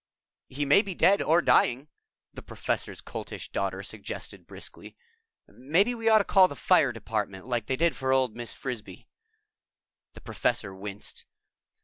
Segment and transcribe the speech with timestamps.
[0.55, 1.87] _""He may be dead or dying,"
[2.33, 4.97] the Professor's Coltish Daughter suggested briskly.
[5.47, 8.55] "Maybe we ought to call the Fire Department, like they did for old Mrs.
[8.55, 9.07] Frisbee."
[10.13, 11.25] The Professor winced.